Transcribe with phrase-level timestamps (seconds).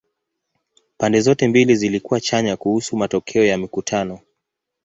[0.97, 4.19] Pande zote mbili zilikuwa chanya kuhusu matokeo ya mikutano.